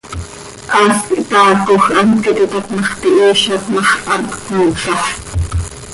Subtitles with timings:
[0.71, 4.95] Haas quih taacoj, hant quih iti tap ma x, tihiizat ma x, hant comcooca.